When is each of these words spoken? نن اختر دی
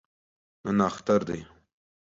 نن 0.65 0.79
اختر 0.89 1.21
دی 1.27 1.39